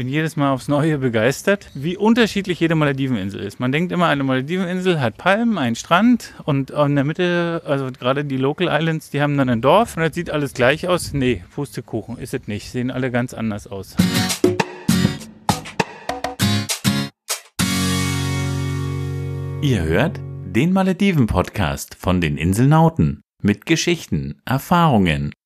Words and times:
bin 0.00 0.08
jedes 0.08 0.34
Mal 0.34 0.50
aufs 0.54 0.66
Neue 0.66 0.96
begeistert, 0.96 1.70
wie 1.74 1.94
unterschiedlich 1.94 2.58
jede 2.58 2.74
Malediveninsel 2.74 3.38
ist. 3.42 3.60
Man 3.60 3.70
denkt 3.70 3.92
immer, 3.92 4.06
eine 4.06 4.24
Malediveninsel 4.24 4.98
hat 4.98 5.18
Palmen, 5.18 5.58
einen 5.58 5.76
Strand 5.76 6.32
und 6.44 6.70
in 6.70 6.94
der 6.94 7.04
Mitte, 7.04 7.60
also 7.66 7.90
gerade 7.92 8.24
die 8.24 8.38
Local 8.38 8.68
Islands, 8.70 9.10
die 9.10 9.20
haben 9.20 9.36
dann 9.36 9.50
ein 9.50 9.60
Dorf 9.60 9.98
und 9.98 10.02
das 10.02 10.14
sieht 10.14 10.30
alles 10.30 10.54
gleich 10.54 10.88
aus. 10.88 11.12
Nee, 11.12 11.44
Pustekuchen 11.54 12.16
ist 12.16 12.32
es 12.32 12.48
nicht. 12.48 12.70
Sehen 12.70 12.90
alle 12.90 13.10
ganz 13.10 13.34
anders 13.34 13.66
aus. 13.66 13.94
Ihr 19.60 19.82
hört 19.82 20.18
den 20.46 20.72
Malediven-Podcast 20.72 21.94
von 21.94 22.22
den 22.22 22.38
Inselnauten 22.38 23.20
mit 23.42 23.66
Geschichten, 23.66 24.40
Erfahrungen, 24.46 25.34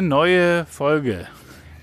Eine 0.00 0.08
neue 0.08 0.64
Folge 0.64 1.26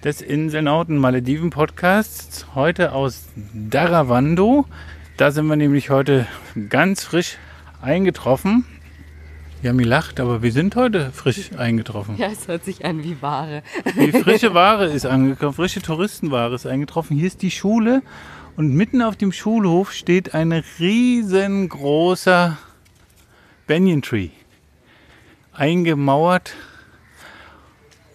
des 0.03 0.21
Inselnauten 0.23 0.97
Malediven 0.97 1.51
Podcasts. 1.51 2.47
Heute 2.55 2.93
aus 2.93 3.27
Daravando. 3.53 4.65
Da 5.17 5.29
sind 5.29 5.45
wir 5.45 5.55
nämlich 5.55 5.91
heute 5.91 6.25
ganz 6.67 7.03
frisch 7.03 7.37
eingetroffen. 7.79 8.65
Wir 9.61 9.69
haben 9.69 9.77
gelacht, 9.77 10.19
aber 10.19 10.41
wir 10.41 10.51
sind 10.51 10.75
heute 10.75 11.11
frisch 11.11 11.51
eingetroffen. 11.59 12.17
Ja, 12.17 12.29
es 12.31 12.47
hört 12.47 12.65
sich 12.65 12.83
an 12.85 13.03
wie 13.03 13.21
Ware. 13.21 13.61
Die 13.95 14.11
frische 14.11 14.55
Ware 14.55 14.87
ist 14.87 15.05
angekommen, 15.05 15.53
frische 15.53 15.83
Touristenware 15.83 16.55
ist 16.55 16.65
eingetroffen. 16.65 17.15
Hier 17.15 17.27
ist 17.27 17.43
die 17.43 17.51
Schule 17.51 18.01
und 18.55 18.73
mitten 18.73 19.03
auf 19.03 19.15
dem 19.15 19.31
Schulhof 19.31 19.93
steht 19.93 20.33
ein 20.33 20.53
riesengroßer 20.79 22.57
Banyan 23.67 24.01
Tree. 24.01 24.29
Eingemauert 25.53 26.55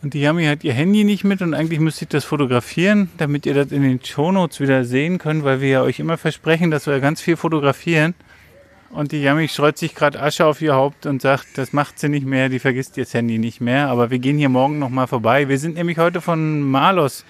und 0.02 0.14
die 0.14 0.20
Yami 0.20 0.46
hat 0.46 0.64
ihr 0.64 0.72
Handy 0.72 1.04
nicht 1.04 1.22
mit 1.22 1.42
und 1.42 1.54
eigentlich 1.54 1.78
müsste 1.78 2.04
ich 2.04 2.08
das 2.08 2.24
fotografieren, 2.24 3.08
damit 3.18 3.46
ihr 3.46 3.54
das 3.54 3.70
in 3.70 3.82
den 3.82 4.04
Shownotes 4.04 4.58
wieder 4.58 4.84
sehen 4.84 5.18
könnt, 5.18 5.44
weil 5.44 5.60
wir 5.60 5.68
ja 5.68 5.82
euch 5.82 6.00
immer 6.00 6.18
versprechen, 6.18 6.72
dass 6.72 6.88
wir 6.88 6.98
ganz 6.98 7.20
viel 7.20 7.36
fotografieren. 7.36 8.14
Und 8.90 9.12
die 9.12 9.22
Yami 9.22 9.48
streut 9.48 9.78
sich 9.78 9.94
gerade 9.94 10.20
Asche 10.20 10.44
auf 10.44 10.60
ihr 10.60 10.74
Haupt 10.74 11.06
und 11.06 11.22
sagt, 11.22 11.56
das 11.56 11.72
macht 11.72 11.98
sie 12.00 12.08
nicht 12.08 12.26
mehr, 12.26 12.48
die 12.48 12.58
vergisst 12.58 12.96
ihr 12.96 13.06
Handy 13.06 13.38
nicht 13.38 13.60
mehr. 13.60 13.88
Aber 13.88 14.10
wir 14.10 14.18
gehen 14.18 14.36
hier 14.36 14.48
morgen 14.48 14.80
nochmal 14.80 15.06
vorbei. 15.06 15.48
Wir 15.48 15.58
sind 15.58 15.76
nämlich 15.76 15.98
heute 15.98 16.20
von 16.20 16.60
Malos 16.60 17.24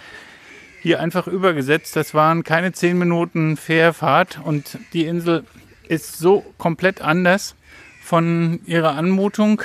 hier 0.80 0.98
einfach 0.98 1.28
übergesetzt. 1.28 1.94
Das 1.94 2.14
waren 2.14 2.42
keine 2.42 2.72
zehn 2.72 2.98
Minuten 2.98 3.56
Fährfahrt 3.58 4.40
und 4.42 4.78
die 4.94 5.04
Insel 5.04 5.44
ist 5.86 6.16
so 6.16 6.44
komplett 6.56 7.02
anders 7.02 7.54
von 8.02 8.60
ihrer 8.66 8.96
Anmutung 8.96 9.62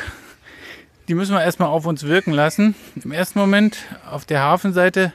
die 1.08 1.16
müssen 1.16 1.34
wir 1.34 1.42
erstmal 1.42 1.70
auf 1.70 1.86
uns 1.86 2.04
wirken 2.04 2.32
lassen. 2.32 2.76
Im 3.04 3.12
ersten 3.12 3.40
Moment 3.40 3.78
auf 4.10 4.26
der 4.26 4.42
Hafenseite 4.42 5.14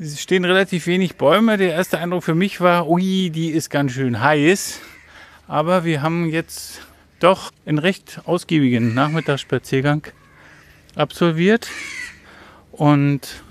stehen 0.00 0.44
relativ 0.44 0.86
wenig 0.86 1.16
Bäume. 1.16 1.56
Der 1.56 1.72
erste 1.72 1.98
Eindruck 1.98 2.22
für 2.22 2.34
mich 2.34 2.60
war, 2.60 2.88
ui, 2.88 3.30
die 3.30 3.48
ist 3.50 3.70
ganz 3.70 3.92
schön 3.92 4.20
heiß. 4.20 4.80
Aber 5.48 5.84
wir 5.84 6.02
haben 6.02 6.28
jetzt 6.28 6.80
doch 7.18 7.50
einen 7.64 7.78
recht 7.78 8.20
ausgiebigen 8.26 8.94
Nachmittagsspaziergang 8.94 10.02
absolviert 10.94 11.68
und 12.72 13.42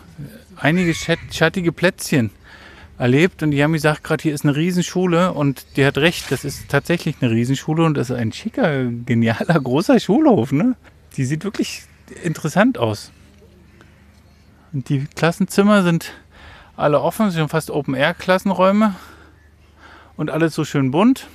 einige 0.56 0.94
schattige 0.94 1.72
Plätzchen 1.72 2.30
erlebt. 3.00 3.42
Und 3.42 3.52
die 3.52 3.64
haben 3.64 3.74
gesagt, 3.74 4.03
gerade 4.03 4.22
hier 4.22 4.36
ist 4.36 4.46
eine 4.46 4.56
Riesenschule 4.56 5.34
und 5.34 5.66
die 5.78 5.86
hat 5.86 5.97
recht, 5.97 6.32
das 6.32 6.46
ist 6.46 6.70
tatsächlich 6.70 7.16
eine 7.22 7.32
Riesenschule 7.32 7.84
und 7.84 7.96
das 7.96 8.12
ist 8.12 8.18
ein 8.18 8.32
schicker, 8.32 8.86
genialer, 9.06 9.59
großer 9.59 10.00
Schulhof. 10.00 10.52
Ne? 10.52 10.76
Die 11.18 11.26
sieht 11.26 11.44
wirklich 11.44 11.84
interessant 12.24 12.78
aus. 12.78 13.12
Und 14.74 14.90
die 14.90 15.06
Klassenzimmer 15.16 15.84
sind 15.84 16.14
alle 16.76 17.02
offen, 17.02 17.31
sind 17.31 17.50
fast 17.50 17.72
Open-Air-Klassenräume 17.72 18.96
und 20.18 20.30
alles 20.30 20.53
so 20.53 20.66
schön 20.66 20.92
bunt. 20.92 21.28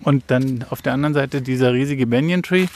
Und 0.00 0.24
dann 0.28 0.64
auf 0.70 0.82
der 0.82 0.92
anderen 0.92 1.14
Seite 1.14 1.42
dieser 1.42 1.72
riesige 1.72 2.06
Banyan 2.06 2.42
Tree. 2.42 2.66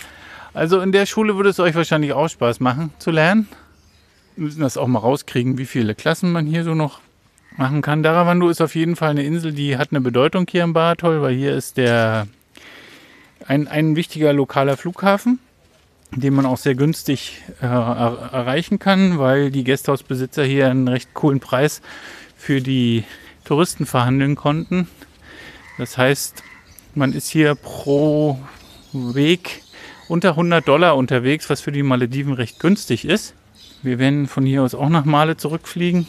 Also 0.53 0.81
in 0.81 0.93
der 0.93 1.07
Schule 1.07 1.37
würde 1.37 1.51
es 1.51 1.61
euch 1.61 1.75
wahrscheinlich 1.75 2.13
auch 2.13 2.29
Spaß 2.29 2.61
machen 2.61 2.93
zu 2.99 3.11
lernen. 3.11 3.49
Wir 4.37 4.45
müssen 4.45 4.61
das 4.61 4.77
auch 4.77 4.87
mal 4.87 4.99
rauskriegen, 4.99 5.59
wie 5.59 5.67
viele 5.67 5.95
Klassen 5.95 6.33
man 6.33 6.47
hier 6.47 6.65
so 6.65 6.75
noch 6.75 7.01
machen 7.57 7.83
kann. 7.83 8.03
Daravandu 8.03 8.49
ist 8.49 8.61
auf 8.61 8.75
jeden 8.75 8.97
Fall 8.97 9.11
eine 9.11 9.23
Insel, 9.23 9.53
die 9.53 9.77
hat 9.77 9.89
eine 9.91 10.01
Bedeutung 10.01 10.47
hier 10.49 10.65
im 10.65 10.73
Baratoll, 10.73 11.23
weil 11.23 11.35
hier 11.35 11.55
ist 11.55 11.77
der 11.77 12.27
ein, 13.47 13.69
ein 13.69 13.97
wichtiger 13.97 14.33
lokaler 14.33 14.77
Flughafen 14.77 15.39
den 16.13 16.35
man 16.35 16.47
auch 16.47 16.57
sehr 16.57 16.75
günstig 16.75 17.43
äh, 17.61 17.67
er 17.67 18.31
erreichen 18.33 18.79
kann, 18.79 19.19
weil 19.19 19.51
die 19.51 19.65
Gästehausbesitzer 19.65 20.45
hier 20.45 20.69
einen 20.69 20.89
recht 20.89 21.15
coolen 21.15 21.41
Preis 21.41 21.81
für 22.37 22.61
die 22.61 23.05
Touristen 23.45 23.87
verhandeln 23.87 24.35
konnten. 24.35 24.89
Das 25.79 25.97
heißt, 25.97 26.43
man 26.95 27.13
ist 27.13 27.29
hier 27.29 27.55
pro 27.55 28.41
Weg 28.93 29.63
unter 30.09 30.31
100 30.31 30.67
Dollar 30.67 30.97
unterwegs, 30.97 31.49
was 31.49 31.61
für 31.61 31.73
die 31.73 31.85
Malediven 31.85 32.33
recht 32.33 32.59
günstig 32.59 33.05
ist. 33.05 33.35
Wir 33.83 33.99
werden 33.99 34.27
von 34.27 34.45
hier 34.45 34.63
aus 34.63 34.75
auch 34.75 34.89
nach 34.89 35.05
Male 35.05 35.37
zurückfliegen. 35.37 36.07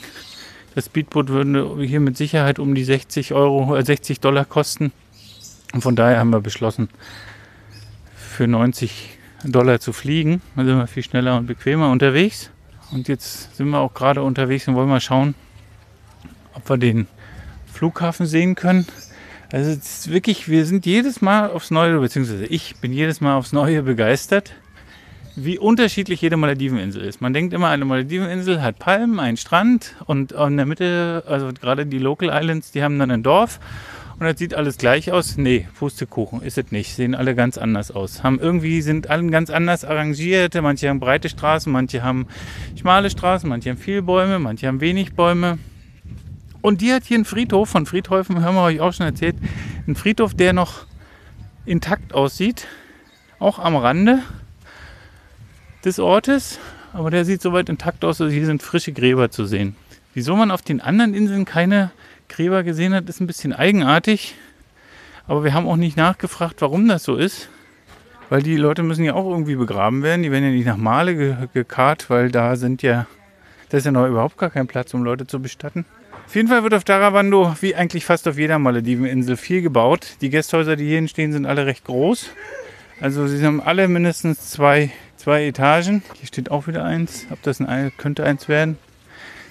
Das 0.73 0.85
Speedboot 0.85 1.29
würde 1.29 1.78
hier 1.85 2.00
mit 2.00 2.17
Sicherheit 2.17 2.59
um 2.59 2.75
die 2.75 2.84
60 2.84 3.34
Euro, 3.34 3.75
äh 3.75 3.85
60 3.85 4.19
Dollar 4.19 4.45
kosten. 4.45 4.91
Und 5.73 5.81
von 5.81 5.95
daher 5.95 6.19
haben 6.19 6.31
wir 6.31 6.41
beschlossen, 6.41 6.90
für 8.16 8.47
90 8.47 9.17
Dollar 9.44 9.79
zu 9.79 9.94
fliegen. 9.94 10.41
Dann 10.56 10.66
sind 10.66 10.78
wir 10.78 10.88
viel 10.88 11.03
schneller 11.03 11.38
und 11.38 11.47
bequemer 11.47 11.90
unterwegs. 11.90 12.52
Und 12.91 13.07
jetzt 13.07 13.56
sind 13.56 13.69
wir 13.69 13.79
auch 13.79 13.94
gerade 13.94 14.22
unterwegs 14.22 14.68
und 14.68 14.75
wollen 14.75 14.90
mal 14.90 15.02
schauen, 15.02 15.35
ob 16.53 16.69
wir 16.69 16.78
den 16.78 17.07
Flughafen 17.72 18.25
sehen 18.25 18.56
können. 18.56 18.85
Also 19.52 19.72
es 19.72 20.06
ist 20.06 20.12
wirklich, 20.12 20.47
wir 20.50 20.66
sind 20.66 20.85
jedes 20.85 21.22
Mal 21.22 21.50
aufs 21.50 21.72
Neue, 21.72 22.00
beziehungsweise 22.00 22.46
ich 22.46 22.78
bin 22.78 22.94
jedes 22.94 23.19
Mal 23.22 23.35
aufs 23.35 23.52
Neue 23.52 23.84
begeistert, 23.84 24.53
wie 25.35 25.58
unterschiedlich 25.58 26.22
jede 26.22 26.38
Malediveninsel 26.38 27.03
ist. 27.03 27.22
Man 27.22 27.34
denkt 27.34 27.53
immer, 27.53 27.69
eine 27.69 27.85
Malediveninsel 27.85 28.62
hat 28.62 28.79
Palmen, 28.79 29.19
einen 29.19 29.38
Strand 29.38 29.96
und 30.06 30.31
in 30.31 30.58
der 30.58 30.66
Mitte, 30.66 31.23
also 31.28 31.52
gerade 31.53 31.85
die 31.85 31.97
Local 31.97 32.29
Islands, 32.29 32.72
die 32.72 32.84
haben 32.84 33.00
dann 33.00 33.12
ein 33.12 33.23
Dorf 33.23 33.59
und 34.21 34.27
das 34.27 34.37
sieht 34.37 34.53
alles 34.53 34.77
gleich 34.77 35.11
aus. 35.11 35.37
Nee, 35.37 35.67
Pustekuchen 35.79 36.43
ist 36.43 36.55
es 36.55 36.71
nicht. 36.71 36.95
Sehen 36.95 37.15
alle 37.15 37.33
ganz 37.33 37.57
anders 37.57 37.89
aus. 37.89 38.21
Haben 38.21 38.39
irgendwie 38.39 38.83
sind 38.83 39.09
alle 39.09 39.25
ganz 39.31 39.49
anders 39.49 39.83
arrangiert. 39.83 40.53
Manche 40.61 40.89
haben 40.89 40.99
breite 40.99 41.27
Straßen, 41.27 41.73
manche 41.73 42.03
haben 42.03 42.27
schmale 42.79 43.09
Straßen, 43.09 43.49
manche 43.49 43.71
haben 43.71 43.79
viele 43.79 44.03
Bäume, 44.03 44.37
manche 44.37 44.67
haben 44.67 44.79
wenig 44.79 45.15
Bäume. 45.15 45.57
Und 46.61 46.81
die 46.81 46.93
hat 46.93 47.05
hier 47.05 47.15
einen 47.15 47.25
Friedhof. 47.25 47.69
Von 47.69 47.87
Friedhöfen 47.87 48.43
haben 48.43 48.53
wir 48.53 48.61
euch 48.61 48.79
auch 48.79 48.93
schon 48.93 49.07
erzählt. 49.07 49.37
Ein 49.87 49.95
Friedhof, 49.95 50.35
der 50.35 50.53
noch 50.53 50.85
intakt 51.65 52.13
aussieht. 52.13 52.67
Auch 53.40 53.57
am 53.57 53.75
Rande 53.75 54.19
des 55.84 55.97
Ortes. 55.97 56.59
Aber 56.93 57.09
der 57.09 57.25
sieht 57.25 57.41
soweit 57.41 57.69
intakt 57.69 58.05
aus, 58.05 58.22
also 58.22 58.31
hier 58.31 58.46
sind 58.46 58.61
frische 58.61 58.93
Gräber 58.93 59.31
zu 59.31 59.46
sehen. 59.46 59.75
Wieso 60.13 60.35
man 60.35 60.51
auf 60.51 60.61
den 60.61 60.79
anderen 60.79 61.16
Inseln 61.16 61.46
keine 61.46 61.90
Gräber 62.31 62.63
gesehen 62.63 62.93
hat, 62.93 63.07
ist 63.09 63.19
ein 63.19 63.28
bisschen 63.28 63.53
eigenartig. 63.53 64.35
Aber 65.28 65.43
wir 65.43 65.53
haben 65.53 65.67
auch 65.67 65.75
nicht 65.75 65.97
nachgefragt, 65.97 66.61
warum 66.61 66.87
das 66.87 67.03
so 67.03 67.16
ist. 67.16 67.49
Weil 68.29 68.41
die 68.41 68.55
Leute 68.55 68.81
müssen 68.81 69.03
ja 69.03 69.13
auch 69.13 69.29
irgendwie 69.29 69.55
begraben 69.55 70.03
werden. 70.03 70.23
Die 70.23 70.31
werden 70.31 70.45
ja 70.45 70.51
nicht 70.51 70.66
nach 70.66 70.78
Male 70.78 71.16
ge 71.16 71.35
gekarrt, 71.53 72.09
weil 72.09 72.31
da 72.31 72.55
sind 72.55 72.81
ja, 72.81 73.05
da 73.69 73.78
ist 73.78 73.85
ja 73.85 73.91
noch 73.91 74.07
überhaupt 74.07 74.37
gar 74.37 74.49
kein 74.49 74.67
Platz, 74.67 74.93
um 74.93 75.03
Leute 75.03 75.28
zu 75.28 75.41
bestatten. 75.41 75.85
Auf 76.25 76.35
jeden 76.35 76.47
Fall 76.47 76.63
wird 76.63 76.73
auf 76.73 76.85
Daravando, 76.85 77.53
wie 77.59 77.75
eigentlich 77.75 78.05
fast 78.05 78.28
auf 78.28 78.37
jeder 78.37 78.57
Malediveninsel, 78.57 79.35
viel 79.35 79.61
gebaut. 79.61 80.16
Die 80.22 80.29
Gästhäuser, 80.29 80.77
die 80.77 80.87
hier 80.87 81.05
stehen, 81.09 81.34
sind 81.34 81.45
alle 81.45 81.66
recht 81.66 81.84
groß. 81.84 82.29
Also 83.01 83.27
sie 83.27 83.45
haben 83.45 83.59
alle 83.59 83.87
mindestens 83.89 84.49
zwei, 84.49 84.91
zwei 85.17 85.45
Etagen. 85.45 86.03
Hier 86.19 86.27
steht 86.27 86.49
auch 86.51 86.67
wieder 86.67 86.85
eins. 86.85 87.25
Ob 87.31 87.41
das 87.41 87.59
ein, 87.59 87.91
könnte 87.97 88.23
eins 88.23 88.47
werden. 88.47 88.77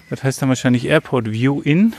Das 0.09 0.25
heißt 0.25 0.41
dann 0.41 0.49
wahrscheinlich 0.49 0.87
Airport 0.87 1.31
View 1.31 1.61
In. 1.61 1.95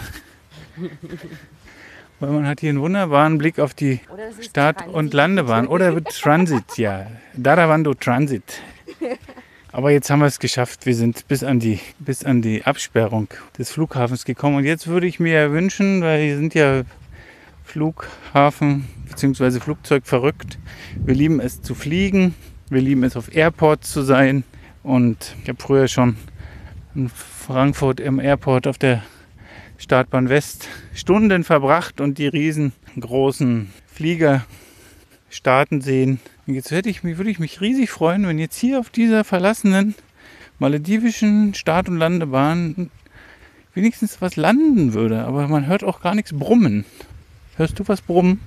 weil 2.19 2.29
man 2.29 2.47
hat 2.47 2.59
hier 2.59 2.69
einen 2.69 2.81
wunderbaren 2.81 3.37
Blick 3.37 3.59
auf 3.59 3.73
die 3.73 3.99
Start- 4.41 4.77
Transit. 4.79 4.95
und 4.95 5.13
Landebahn. 5.13 5.67
Oder 5.67 6.03
Transit, 6.03 6.77
ja. 6.77 7.07
Daravando 7.35 7.93
Transit. 7.93 8.43
Aber 9.71 9.91
jetzt 9.91 10.09
haben 10.09 10.19
wir 10.19 10.25
es 10.27 10.39
geschafft. 10.39 10.85
Wir 10.85 10.95
sind 10.95 11.27
bis 11.27 11.43
an, 11.43 11.59
die, 11.59 11.79
bis 11.99 12.23
an 12.25 12.41
die 12.41 12.65
Absperrung 12.65 13.27
des 13.57 13.71
Flughafens 13.71 14.25
gekommen. 14.25 14.57
Und 14.57 14.65
jetzt 14.65 14.87
würde 14.87 15.07
ich 15.07 15.19
mir 15.19 15.51
wünschen, 15.51 16.01
weil 16.01 16.23
wir 16.27 16.37
sind 16.37 16.53
ja 16.53 16.83
Flughafen 17.63 18.87
bzw. 19.09 19.59
Flugzeug 19.59 20.05
verrückt. 20.05 20.59
Wir 20.97 21.15
lieben 21.15 21.39
es 21.39 21.61
zu 21.61 21.73
fliegen. 21.73 22.35
Wir 22.69 22.81
lieben 22.81 23.03
es 23.03 23.15
auf 23.15 23.33
Airports 23.33 23.91
zu 23.91 24.01
sein. 24.01 24.43
Und 24.83 25.35
ich 25.43 25.49
habe 25.49 25.61
früher 25.61 25.87
schon 25.87 26.17
in 26.93 27.09
Frankfurt 27.09 27.99
im 27.99 28.19
Airport 28.19 28.67
auf 28.67 28.77
der 28.77 29.03
Startbahn 29.81 30.29
West 30.29 30.67
Stunden 30.93 31.43
verbracht 31.43 32.01
und 32.01 32.19
die 32.19 32.27
riesengroßen 32.27 33.73
Flieger 33.87 34.45
starten 35.31 35.81
sehen. 35.81 36.19
Und 36.45 36.53
jetzt 36.53 36.69
hätte 36.69 36.87
ich 36.87 37.01
mich, 37.01 37.17
würde 37.17 37.31
ich 37.31 37.39
mich 37.39 37.61
riesig 37.61 37.89
freuen, 37.89 38.27
wenn 38.27 38.37
jetzt 38.37 38.57
hier 38.59 38.79
auf 38.79 38.91
dieser 38.91 39.23
verlassenen 39.23 39.95
maledivischen 40.59 41.55
Start- 41.55 41.89
und 41.89 41.97
Landebahn 41.97 42.91
wenigstens 43.73 44.21
was 44.21 44.35
landen 44.35 44.93
würde. 44.93 45.23
Aber 45.23 45.47
man 45.47 45.65
hört 45.65 45.83
auch 45.83 46.01
gar 46.01 46.13
nichts 46.13 46.31
brummen. 46.31 46.85
Hörst 47.55 47.79
du 47.79 47.87
was 47.87 48.01
brummen? 48.01 48.39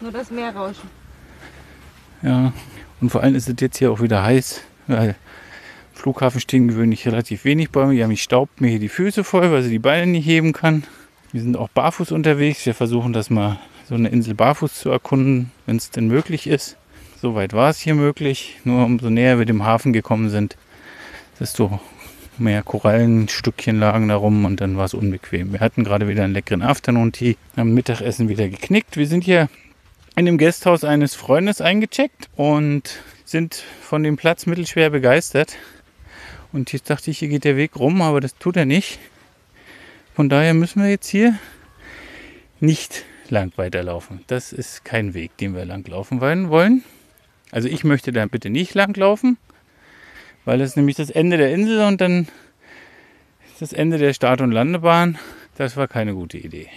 Nur 0.00 0.12
das 0.12 0.30
Meerrauschen. 0.30 0.88
Ja. 2.22 2.54
Und 3.02 3.10
vor 3.10 3.22
allem 3.22 3.34
ist 3.34 3.50
es 3.50 3.56
jetzt 3.60 3.76
hier 3.76 3.92
auch 3.92 4.00
wieder 4.00 4.22
heiß, 4.22 4.62
weil 4.86 5.14
Flughafen 6.00 6.40
stehen 6.40 6.68
gewöhnlich 6.68 7.06
relativ 7.06 7.44
wenig 7.44 7.70
Bäume. 7.70 7.92
Ja, 7.92 8.08
mich 8.08 8.22
staubt 8.22 8.60
mir 8.60 8.68
hier 8.68 8.78
die 8.78 8.88
Füße 8.88 9.22
voll, 9.22 9.52
weil 9.52 9.62
sie 9.62 9.70
die 9.70 9.78
Beine 9.78 10.06
nicht 10.06 10.26
heben 10.26 10.54
kann. 10.54 10.84
Wir 11.30 11.42
sind 11.42 11.58
auch 11.58 11.68
barfuß 11.68 12.10
unterwegs. 12.12 12.64
Wir 12.64 12.74
versuchen 12.74 13.12
das 13.12 13.28
mal 13.28 13.60
so 13.86 13.96
eine 13.96 14.08
Insel 14.08 14.34
barfuß 14.34 14.74
zu 14.74 14.88
erkunden, 14.88 15.52
wenn 15.66 15.76
es 15.76 15.90
denn 15.90 16.08
möglich 16.08 16.46
ist. 16.46 16.78
Soweit 17.20 17.52
war 17.52 17.68
es 17.68 17.80
hier 17.80 17.94
möglich. 17.94 18.56
Nur 18.64 18.86
umso 18.86 19.10
näher 19.10 19.38
wir 19.38 19.44
dem 19.44 19.64
Hafen 19.64 19.92
gekommen 19.92 20.30
sind, 20.30 20.56
desto 21.38 21.80
mehr 22.38 22.62
Korallenstückchen 22.62 23.78
lagen 23.78 24.08
da 24.08 24.16
rum 24.16 24.46
und 24.46 24.62
dann 24.62 24.78
war 24.78 24.86
es 24.86 24.94
unbequem. 24.94 25.52
Wir 25.52 25.60
hatten 25.60 25.84
gerade 25.84 26.08
wieder 26.08 26.24
einen 26.24 26.32
leckeren 26.32 26.62
Afternoon 26.62 27.12
Tea, 27.12 27.36
haben 27.58 27.74
Mittagessen 27.74 28.30
wieder 28.30 28.48
geknickt. 28.48 28.96
Wir 28.96 29.06
sind 29.06 29.22
hier 29.22 29.50
in 30.16 30.24
dem 30.24 30.38
Gasthaus 30.38 30.82
eines 30.82 31.14
Freundes 31.14 31.60
eingecheckt 31.60 32.30
und 32.36 32.98
sind 33.26 33.62
von 33.82 34.02
dem 34.02 34.16
Platz 34.16 34.46
mittelschwer 34.46 34.88
begeistert. 34.88 35.56
Und 36.52 36.72
jetzt 36.72 36.90
dachte 36.90 37.10
ich, 37.10 37.18
hier 37.18 37.28
geht 37.28 37.44
der 37.44 37.56
Weg 37.56 37.76
rum, 37.76 38.02
aber 38.02 38.20
das 38.20 38.36
tut 38.36 38.56
er 38.56 38.66
nicht. 38.66 38.98
Von 40.14 40.28
daher 40.28 40.54
müssen 40.54 40.82
wir 40.82 40.90
jetzt 40.90 41.08
hier 41.08 41.38
nicht 42.58 43.04
lang 43.28 43.52
weiterlaufen. 43.56 44.20
Das 44.26 44.52
ist 44.52 44.84
kein 44.84 45.14
Weg, 45.14 45.36
den 45.38 45.54
wir 45.54 45.64
lang 45.64 45.86
laufen 45.88 46.20
wollen. 46.20 46.84
Also 47.52 47.68
ich 47.68 47.84
möchte 47.84 48.12
da 48.12 48.26
bitte 48.26 48.50
nicht 48.50 48.74
lang 48.74 48.96
laufen, 48.96 49.38
weil 50.44 50.58
das 50.58 50.70
ist 50.70 50.76
nämlich 50.76 50.96
das 50.96 51.10
Ende 51.10 51.36
der 51.36 51.52
Insel 51.52 51.84
und 51.86 52.00
dann 52.00 52.28
das 53.58 53.72
Ende 53.72 53.98
der 53.98 54.14
Start- 54.14 54.40
und 54.40 54.52
Landebahn. 54.52 55.18
Das 55.56 55.76
war 55.76 55.88
keine 55.88 56.14
gute 56.14 56.38
Idee. 56.38 56.68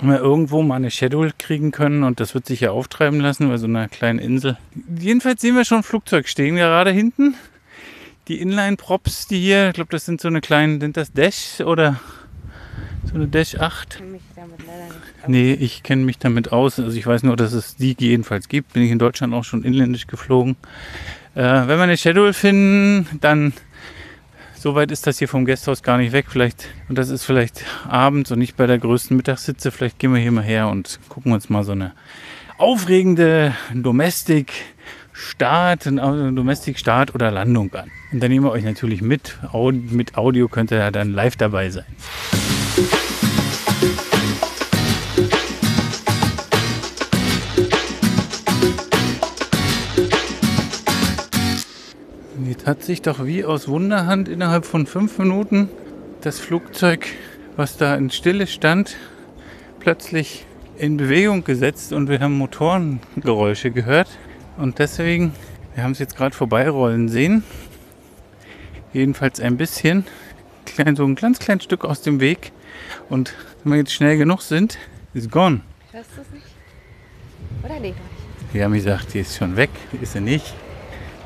Wenn 0.00 0.10
wir 0.10 0.18
irgendwo 0.18 0.62
mal 0.62 0.76
eine 0.76 0.90
Schedule 0.90 1.32
kriegen 1.36 1.72
können 1.72 2.04
und 2.04 2.20
das 2.20 2.34
wird 2.34 2.46
sich 2.46 2.60
ja 2.60 2.70
auftreiben 2.70 3.20
lassen 3.20 3.48
bei 3.48 3.56
so 3.56 3.66
einer 3.66 3.88
kleinen 3.88 4.20
Insel. 4.20 4.56
Jedenfalls 4.96 5.40
sehen 5.40 5.56
wir 5.56 5.64
schon 5.64 5.78
ein 5.78 5.82
Flugzeug 5.82 6.28
stehen 6.28 6.54
gerade 6.54 6.92
hinten. 6.92 7.34
Die 8.28 8.40
Inline-Props, 8.42 9.26
die 9.26 9.40
hier, 9.40 9.68
ich 9.68 9.74
glaube, 9.74 9.90
das 9.90 10.04
sind 10.04 10.20
so 10.20 10.28
eine 10.28 10.42
kleinen, 10.42 10.82
sind 10.82 10.98
das 10.98 11.12
Dash 11.12 11.60
oder 11.60 11.98
so 13.06 13.14
eine 13.14 13.26
Dash 13.26 13.54
8? 13.54 13.94
Ich 13.94 13.98
kenn 13.98 14.12
mich 14.12 14.22
damit 14.36 14.58
leider 14.66 14.84
nicht 14.84 14.96
aus. 15.22 15.28
Nee, 15.28 15.52
ich 15.54 15.82
kenne 15.82 16.04
mich 16.04 16.18
damit 16.18 16.52
aus. 16.52 16.78
Also 16.78 16.94
ich 16.94 17.06
weiß 17.06 17.22
nur, 17.22 17.36
dass 17.36 17.54
es 17.54 17.76
die 17.76 17.96
jedenfalls 17.98 18.48
gibt. 18.48 18.74
Bin 18.74 18.82
ich 18.82 18.90
in 18.90 18.98
Deutschland 18.98 19.32
auch 19.32 19.44
schon 19.44 19.64
inländisch 19.64 20.06
geflogen. 20.06 20.56
Äh, 21.34 21.40
wenn 21.40 21.78
wir 21.78 21.84
eine 21.84 21.96
Schedule 21.96 22.34
finden, 22.34 23.08
dann 23.22 23.54
soweit 24.54 24.90
ist 24.90 25.06
das 25.06 25.18
hier 25.18 25.28
vom 25.28 25.46
Gasthaus 25.46 25.82
gar 25.82 25.96
nicht 25.96 26.12
weg. 26.12 26.26
Vielleicht, 26.28 26.68
und 26.90 26.98
das 26.98 27.08
ist 27.08 27.24
vielleicht 27.24 27.64
abends 27.88 28.30
und 28.30 28.40
nicht 28.40 28.58
bei 28.58 28.66
der 28.66 28.78
größten 28.78 29.16
Mittagssitze. 29.16 29.70
Vielleicht 29.70 29.98
gehen 29.98 30.12
wir 30.12 30.20
hier 30.20 30.32
mal 30.32 30.44
her 30.44 30.68
und 30.68 31.00
gucken 31.08 31.32
uns 31.32 31.48
mal 31.48 31.64
so 31.64 31.72
eine 31.72 31.92
aufregende 32.58 33.54
Domestic 33.72 34.52
Start, 35.20 35.84
eine 35.88 36.32
Domestic 36.32 36.78
Start 36.78 37.12
oder 37.12 37.32
Landung 37.32 37.74
an. 37.74 37.90
Und 38.12 38.22
dann 38.22 38.30
nehmen 38.30 38.46
wir 38.46 38.52
euch 38.52 38.62
natürlich 38.62 39.02
mit. 39.02 39.36
Mit 39.90 40.16
Audio 40.16 40.46
könnt 40.46 40.70
ihr 40.70 40.92
dann 40.92 41.12
live 41.12 41.34
dabei 41.34 41.70
sein. 41.70 41.84
Jetzt 52.46 52.66
hat 52.68 52.84
sich 52.84 53.02
doch 53.02 53.26
wie 53.26 53.44
aus 53.44 53.66
Wunderhand 53.66 54.28
innerhalb 54.28 54.64
von 54.64 54.86
fünf 54.86 55.18
Minuten 55.18 55.68
das 56.20 56.38
Flugzeug, 56.38 57.06
was 57.56 57.76
da 57.76 57.96
in 57.96 58.10
Stille 58.10 58.46
stand, 58.46 58.96
plötzlich 59.80 60.46
in 60.78 60.96
Bewegung 60.96 61.42
gesetzt 61.42 61.92
und 61.92 62.08
wir 62.08 62.20
haben 62.20 62.38
Motorengeräusche 62.38 63.72
gehört. 63.72 64.08
Und 64.58 64.80
deswegen, 64.80 65.32
wir 65.74 65.84
haben 65.84 65.92
es 65.92 66.00
jetzt 66.00 66.16
gerade 66.16 66.34
vorbeirollen 66.34 67.08
sehen. 67.08 67.44
Jedenfalls 68.92 69.40
ein 69.40 69.56
bisschen, 69.56 70.04
klein, 70.66 70.96
so 70.96 71.04
ein 71.04 71.14
ganz 71.14 71.38
kleines 71.38 71.64
Stück 71.64 71.84
aus 71.84 72.02
dem 72.02 72.18
Weg. 72.18 72.50
Und 73.08 73.34
wenn 73.62 73.72
wir 73.72 73.78
jetzt 73.78 73.92
schnell 73.92 74.18
genug 74.18 74.42
sind, 74.42 74.76
ist 75.14 75.30
gone. 75.30 75.60
Hörst 75.92 76.10
du 76.16 76.22
es 76.22 76.30
nicht? 76.30 76.46
Oder 77.64 77.78
nee. 77.78 77.94
Wir 78.52 78.64
haben 78.64 78.72
gesagt, 78.72 79.14
die 79.14 79.20
ist 79.20 79.36
schon 79.36 79.56
weg, 79.56 79.70
ist 80.02 80.14
sie 80.14 80.20
nicht. 80.20 80.54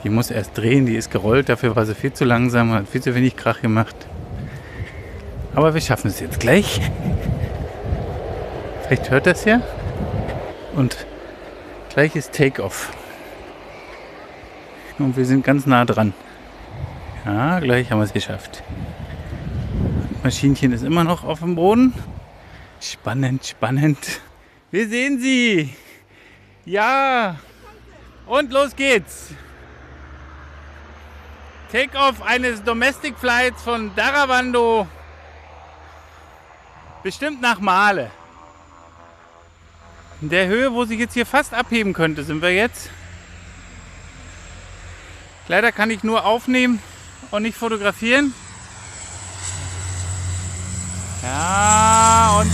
Die 0.05 0.11
muss 0.11 0.31
erst 0.31 0.59
drehen, 0.59 0.85
die 0.85 0.97
ist 0.97 1.11
gerollt, 1.11 1.49
dafür 1.49 1.75
war 1.75 1.87
sie 1.87 1.95
viel 1.95 2.13
zu 2.13 2.25
langsam, 2.25 2.73
hat 2.73 2.89
viel 2.89 3.01
zu 3.01 3.15
wenig 3.15 3.37
Krach 3.37 3.63
gemacht. 3.63 3.95
Aber 5.55 5.73
wir 5.73 5.81
schaffen 5.81 6.09
es 6.09 6.21
jetzt 6.21 6.41
gleich. 6.41 6.81
Vielleicht 8.87 9.11
hört 9.11 9.27
das 9.27 9.45
ja. 9.45 9.63
Und 10.75 11.07
gleich 11.95 12.17
ist 12.17 12.33
Take-Off. 12.33 12.93
Und 14.99 15.17
wir 15.17 15.25
sind 15.25 15.45
ganz 15.45 15.67
nah 15.67 15.85
dran. 15.85 16.13
Ja, 17.25 17.61
gleich 17.61 17.91
haben 17.91 17.99
wir 17.99 18.05
es 18.05 18.13
geschafft. 18.13 18.63
Maschinchen 20.23 20.73
ist 20.73 20.85
immer 20.85 21.05
noch 21.05 21.25
auf 21.25 21.41
dem 21.41 21.55
Boden. 21.55 21.95
Spannend, 22.81 23.47
spannend. 23.47 24.21
Wir 24.71 24.89
sehen 24.89 25.21
sie. 25.21 25.75
Ja. 26.65 27.37
Und 28.27 28.53
los 28.53 28.75
geht's. 28.75 29.31
Take-off 31.71 32.23
eines 32.23 32.63
Domestic 32.63 33.17
Flights 33.19 33.63
von 33.63 33.91
Daravando. 33.97 34.87
Bestimmt 37.03 37.41
nach 37.41 37.59
Male. 37.61 38.11
In 40.21 40.29
der 40.29 40.47
Höhe, 40.47 40.73
wo 40.73 40.85
sich 40.85 40.99
jetzt 41.01 41.15
hier 41.15 41.27
fast 41.27 41.53
abheben 41.55 41.93
könnte, 41.93 42.23
sind 42.23 42.43
wir 42.43 42.55
jetzt. 42.55 42.91
Leider 45.49 45.73
kann 45.73 45.91
ich 45.91 46.03
nur 46.03 46.25
aufnehmen 46.25 46.79
und 47.31 47.43
nicht 47.43 47.57
fotografieren. 47.57 48.33
Ja, 51.23 52.39
und. 52.41 52.51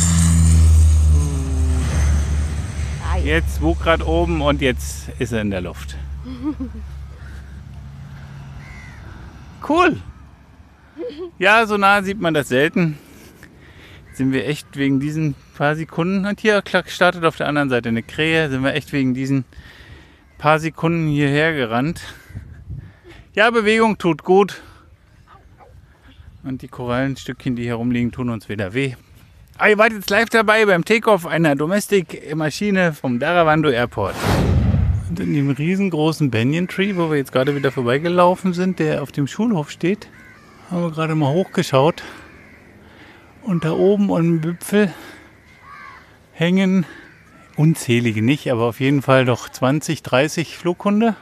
Jetzt 3.24 3.60
wo 3.60 3.74
gerade 3.74 4.06
oben 4.06 4.40
und 4.40 4.62
jetzt 4.62 5.08
ist 5.18 5.32
er 5.32 5.42
in 5.42 5.50
der 5.50 5.60
Luft. 5.60 5.96
Cool. 9.68 9.98
Ja, 11.38 11.66
so 11.66 11.76
nah 11.76 12.02
sieht 12.02 12.20
man 12.20 12.32
das 12.32 12.48
selten. 12.48 12.98
Sind 14.14 14.32
wir 14.32 14.46
echt 14.46 14.76
wegen 14.76 14.98
diesen 14.98 15.34
paar 15.56 15.76
Sekunden, 15.76 16.24
und 16.26 16.40
hier 16.40 16.62
klack, 16.62 16.90
startet 16.90 17.24
auf 17.24 17.36
der 17.36 17.48
anderen 17.48 17.68
Seite 17.68 17.90
eine 17.90 18.02
Krähe, 18.02 18.48
sind 18.48 18.64
wir 18.64 18.72
echt 18.74 18.92
wegen 18.92 19.12
diesen 19.12 19.44
paar 20.38 20.58
Sekunden 20.58 21.08
hierher 21.08 21.52
gerannt. 21.52 22.00
Ja, 23.38 23.50
Bewegung 23.50 23.98
tut 23.98 24.24
gut. 24.24 24.60
Und 26.42 26.60
die 26.60 26.66
Korallenstückchen, 26.66 27.54
die 27.54 27.62
hier 27.62 27.76
rumliegen, 27.76 28.10
tun 28.10 28.30
uns 28.30 28.48
wieder 28.48 28.74
weh. 28.74 28.94
Ah, 29.56 29.68
ihr 29.68 29.78
wart 29.78 29.92
jetzt 29.92 30.10
live 30.10 30.28
dabei 30.28 30.66
beim 30.66 30.84
Takeoff 30.84 31.24
einer 31.24 31.54
Domestic-Maschine 31.54 32.94
vom 32.94 33.20
Daravando 33.20 33.70
Airport. 33.70 34.16
Und 35.08 35.20
in 35.20 35.34
dem 35.34 35.50
riesengroßen 35.50 36.32
Banyan 36.32 36.66
Tree, 36.66 36.96
wo 36.96 37.10
wir 37.10 37.16
jetzt 37.16 37.30
gerade 37.30 37.54
wieder 37.54 37.70
vorbeigelaufen 37.70 38.54
sind, 38.54 38.80
der 38.80 39.04
auf 39.04 39.12
dem 39.12 39.28
Schulhof 39.28 39.70
steht, 39.70 40.08
haben 40.68 40.82
wir 40.82 40.90
gerade 40.90 41.14
mal 41.14 41.32
hochgeschaut. 41.32 42.02
Und 43.42 43.64
da 43.64 43.70
oben 43.70 44.12
am 44.12 44.42
Wipfel 44.42 44.92
hängen 46.32 46.86
unzählige 47.54 48.20
nicht, 48.20 48.50
aber 48.50 48.64
auf 48.64 48.80
jeden 48.80 49.00
Fall 49.00 49.24
doch 49.26 49.48
20, 49.48 50.02
30 50.02 50.58
Flughunde, 50.58 51.14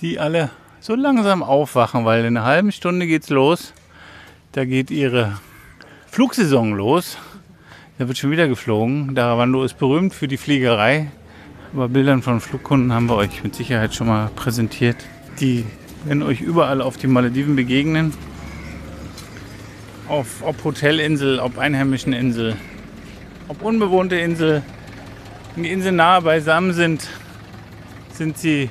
die 0.00 0.18
alle 0.18 0.50
so 0.80 0.94
langsam 0.94 1.42
aufwachen, 1.42 2.04
weil 2.04 2.24
in 2.24 2.36
einer 2.36 2.46
halben 2.46 2.72
Stunde 2.72 3.06
geht's 3.06 3.30
los. 3.30 3.72
Da 4.52 4.64
geht 4.64 4.90
ihre 4.90 5.38
Flugsaison 6.10 6.74
los. 6.74 7.18
Da 7.98 8.06
wird 8.06 8.16
schon 8.16 8.30
wieder 8.30 8.48
geflogen. 8.48 9.14
Daravando 9.14 9.64
ist 9.64 9.78
berühmt 9.78 10.14
für 10.14 10.28
die 10.28 10.36
Fliegerei. 10.36 11.10
Aber 11.74 11.88
Bildern 11.88 12.22
von 12.22 12.40
Flugkunden 12.40 12.92
haben 12.92 13.08
wir 13.08 13.16
euch 13.16 13.42
mit 13.42 13.54
Sicherheit 13.54 13.94
schon 13.94 14.06
mal 14.06 14.30
präsentiert. 14.34 14.96
Die 15.40 15.64
werden 16.04 16.22
euch 16.22 16.40
überall 16.40 16.80
auf 16.80 16.96
die 16.96 17.08
Malediven 17.08 17.56
begegnen. 17.56 18.14
Auf, 20.08 20.42
ob 20.42 20.64
Hotelinsel, 20.64 21.38
ob 21.38 21.58
einheimischen 21.58 22.14
Insel, 22.14 22.56
ob 23.48 23.62
unbewohnte 23.62 24.16
Insel. 24.16 24.62
Wenn 25.54 25.64
die 25.64 25.72
Inseln 25.72 25.96
nahe 25.96 26.22
beisammen 26.22 26.72
sind, 26.72 27.06
sind 28.12 28.38
sie 28.38 28.70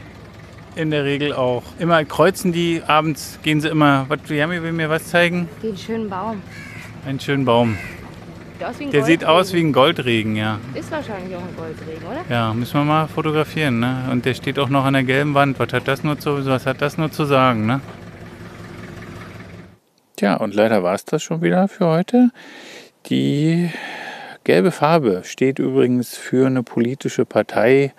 in 0.77 0.91
der 0.91 1.03
Regel 1.03 1.33
auch 1.33 1.63
immer 1.79 2.03
kreuzen 2.05 2.51
die. 2.51 2.81
Abends 2.85 3.39
gehen 3.43 3.61
sie 3.61 3.67
immer. 3.69 4.05
Was, 4.09 4.19
Yami 4.29 4.61
will 4.61 4.71
mir 4.71 4.89
was 4.89 5.07
zeigen? 5.07 5.49
Den 5.63 5.75
schönen 5.75 6.09
Baum. 6.09 6.41
Einen 7.05 7.19
schönen 7.19 7.45
Baum. 7.45 7.77
Sieht 8.57 8.67
aus 8.67 8.79
wie 8.79 8.83
ein 8.85 8.91
Der 8.91 9.03
sieht 9.03 9.25
aus 9.25 9.53
wie 9.53 9.59
ein 9.59 9.73
Goldregen, 9.73 10.35
ja. 10.35 10.59
Ist 10.73 10.91
wahrscheinlich 10.91 11.35
auch 11.35 11.41
ein 11.41 11.55
Goldregen, 11.55 12.05
oder? 12.07 12.23
Ja, 12.29 12.53
müssen 12.53 12.73
wir 12.75 12.85
mal 12.85 13.07
fotografieren, 13.07 13.79
ne? 13.79 14.07
Und 14.11 14.25
der 14.25 14.33
steht 14.33 14.59
auch 14.59 14.69
noch 14.69 14.85
an 14.85 14.93
der 14.93 15.03
gelben 15.03 15.33
Wand. 15.33 15.59
Was 15.59 15.73
hat 15.73 15.87
das 15.87 16.03
nur 16.03 16.19
zu, 16.19 16.45
was 16.45 16.65
hat 16.65 16.81
das 16.81 16.97
nur 16.97 17.11
zu 17.11 17.25
sagen, 17.25 17.65
ne? 17.65 17.81
Tja, 20.15 20.35
und 20.37 20.55
leider 20.55 20.81
war 20.83 20.95
es 20.95 21.05
das 21.05 21.21
schon 21.21 21.41
wieder 21.41 21.67
für 21.67 21.85
heute. 21.85 22.31
Die 23.07 23.69
gelbe 24.43 24.71
Farbe 24.71 25.21
steht 25.23 25.59
übrigens 25.59 26.17
für 26.17 26.47
eine 26.47 26.63
politische 26.63 27.25
Partei 27.25 27.93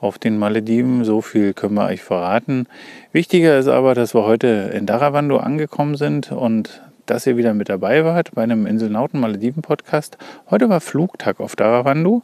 auf 0.00 0.18
den 0.18 0.38
Malediven. 0.38 1.04
So 1.04 1.20
viel 1.20 1.52
können 1.52 1.74
wir 1.74 1.86
euch 1.86 2.02
verraten. 2.02 2.66
Wichtiger 3.12 3.58
ist 3.58 3.68
aber, 3.68 3.94
dass 3.94 4.14
wir 4.14 4.24
heute 4.24 4.70
in 4.74 4.86
Daravando 4.86 5.38
angekommen 5.38 5.96
sind 5.96 6.32
und 6.32 6.82
dass 7.06 7.26
ihr 7.26 7.36
wieder 7.36 7.54
mit 7.54 7.68
dabei 7.68 8.04
wart 8.04 8.30
bei 8.34 8.42
einem 8.42 8.66
Inselnauten 8.66 9.20
Malediven 9.20 9.62
Podcast. 9.62 10.16
Heute 10.50 10.68
war 10.68 10.80
Flugtag 10.80 11.40
auf 11.40 11.56
Daravando. 11.56 12.22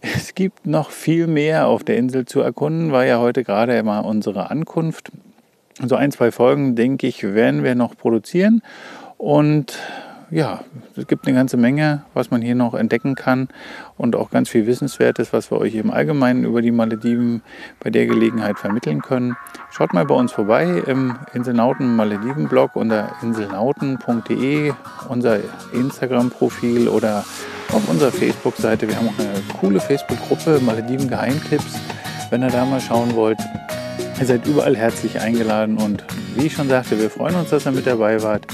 Es 0.00 0.34
gibt 0.34 0.66
noch 0.66 0.90
viel 0.90 1.26
mehr 1.26 1.68
auf 1.68 1.84
der 1.84 1.96
Insel 1.96 2.24
zu 2.24 2.40
erkunden, 2.40 2.92
war 2.92 3.04
ja 3.04 3.20
heute 3.20 3.44
gerade 3.44 3.80
mal 3.82 4.00
unsere 4.00 4.50
Ankunft. 4.50 5.12
So 5.84 5.96
ein, 5.96 6.12
zwei 6.12 6.32
Folgen, 6.32 6.74
denke 6.74 7.06
ich, 7.06 7.22
werden 7.22 7.62
wir 7.64 7.74
noch 7.74 7.96
produzieren. 7.96 8.62
Und 9.16 9.78
ja, 10.32 10.64
es 10.96 11.06
gibt 11.06 11.26
eine 11.26 11.36
ganze 11.36 11.58
Menge, 11.58 12.04
was 12.14 12.30
man 12.30 12.40
hier 12.40 12.54
noch 12.54 12.72
entdecken 12.72 13.14
kann 13.14 13.48
und 13.98 14.16
auch 14.16 14.30
ganz 14.30 14.48
viel 14.48 14.66
Wissenswertes, 14.66 15.34
was 15.34 15.50
wir 15.50 15.58
euch 15.58 15.74
im 15.74 15.90
Allgemeinen 15.90 16.44
über 16.44 16.62
die 16.62 16.70
Malediven 16.70 17.42
bei 17.80 17.90
der 17.90 18.06
Gelegenheit 18.06 18.58
vermitteln 18.58 19.02
können. 19.02 19.36
Schaut 19.70 19.92
mal 19.92 20.06
bei 20.06 20.14
uns 20.14 20.32
vorbei 20.32 20.82
im 20.86 21.16
Inselnauten 21.34 21.96
Malediven 21.96 22.48
Blog 22.48 22.76
unter 22.76 23.12
inselnauten.de, 23.20 24.72
unser 25.10 25.38
Instagram-Profil 25.74 26.88
oder 26.88 27.26
auf 27.70 27.86
unserer 27.90 28.10
Facebook-Seite. 28.10 28.88
Wir 28.88 28.96
haben 28.96 29.08
auch 29.08 29.18
eine 29.18 29.42
coole 29.60 29.80
Facebook-Gruppe 29.80 30.60
Malediven 30.64 31.08
Geheimtipps, 31.08 31.78
wenn 32.30 32.42
ihr 32.42 32.50
da 32.50 32.64
mal 32.64 32.80
schauen 32.80 33.14
wollt. 33.14 33.38
Ihr 34.18 34.26
seid 34.26 34.46
überall 34.46 34.76
herzlich 34.76 35.20
eingeladen 35.20 35.76
und 35.76 36.04
wie 36.36 36.46
ich 36.46 36.54
schon 36.54 36.70
sagte, 36.70 36.98
wir 36.98 37.10
freuen 37.10 37.34
uns, 37.34 37.50
dass 37.50 37.66
ihr 37.66 37.72
mit 37.72 37.86
dabei 37.86 38.22
wart. 38.22 38.46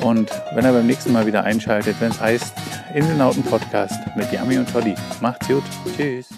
Und 0.00 0.30
wenn 0.54 0.64
er 0.64 0.72
beim 0.72 0.86
nächsten 0.86 1.12
Mal 1.12 1.26
wieder 1.26 1.44
einschaltet, 1.44 1.96
wenn 2.00 2.10
es 2.10 2.20
heißt 2.20 2.54
Inselnauten 2.94 3.42
Podcast 3.42 4.00
mit 4.16 4.30
Yami 4.32 4.58
und 4.58 4.70
Toddy. 4.70 4.94
Macht's 5.20 5.48
gut. 5.48 5.64
Tschüss. 5.96 6.28